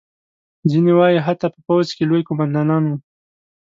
ځینې 0.69 0.91
وایي 0.97 1.19
حتی 1.25 1.47
په 1.53 1.59
پوځ 1.67 1.87
کې 1.95 2.03
لوی 2.09 2.21
قوماندان 2.27 2.83
وو. 2.87 2.95